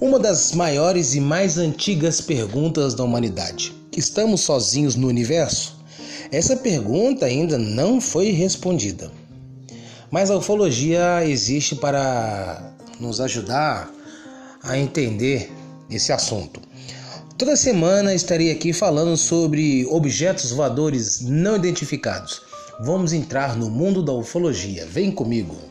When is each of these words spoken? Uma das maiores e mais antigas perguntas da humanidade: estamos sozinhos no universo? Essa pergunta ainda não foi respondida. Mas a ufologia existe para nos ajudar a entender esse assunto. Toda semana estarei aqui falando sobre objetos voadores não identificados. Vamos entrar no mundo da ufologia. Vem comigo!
Uma 0.00 0.18
das 0.18 0.52
maiores 0.52 1.14
e 1.14 1.20
mais 1.20 1.58
antigas 1.58 2.20
perguntas 2.20 2.94
da 2.94 3.04
humanidade: 3.04 3.74
estamos 3.96 4.40
sozinhos 4.40 4.96
no 4.96 5.08
universo? 5.08 5.76
Essa 6.32 6.56
pergunta 6.56 7.26
ainda 7.26 7.58
não 7.58 8.00
foi 8.00 8.30
respondida. 8.30 9.10
Mas 10.10 10.30
a 10.30 10.36
ufologia 10.36 11.24
existe 11.24 11.74
para 11.74 12.72
nos 12.98 13.20
ajudar 13.20 13.90
a 14.62 14.78
entender 14.78 15.50
esse 15.90 16.12
assunto. 16.12 16.60
Toda 17.36 17.56
semana 17.56 18.14
estarei 18.14 18.50
aqui 18.50 18.72
falando 18.72 19.16
sobre 19.16 19.86
objetos 19.86 20.50
voadores 20.50 21.20
não 21.20 21.56
identificados. 21.56 22.42
Vamos 22.80 23.12
entrar 23.12 23.56
no 23.56 23.70
mundo 23.70 24.02
da 24.02 24.12
ufologia. 24.12 24.86
Vem 24.86 25.10
comigo! 25.10 25.69